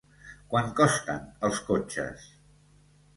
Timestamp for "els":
1.49-1.59